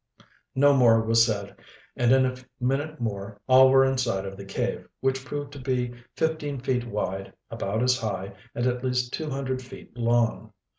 No 0.55 0.73
more 0.73 1.03
was 1.03 1.23
said, 1.27 1.55
and 1.95 2.11
in 2.11 2.25
a 2.25 2.35
minute 2.59 2.99
more 2.99 3.39
all 3.47 3.69
were 3.69 3.85
inside 3.85 4.25
of 4.25 4.35
the 4.35 4.45
cave, 4.45 4.87
which 4.99 5.23
proved 5.23 5.53
to 5.53 5.59
be 5.59 5.93
fifteen 6.15 6.59
feet 6.59 6.87
wide, 6.87 7.31
about 7.51 7.83
as 7.83 7.99
high, 7.99 8.33
and 8.55 8.65
at 8.65 8.83
least 8.83 9.13
two 9.13 9.29
hundred 9.29 9.61
feet 9.61 9.95
long. 9.95 10.53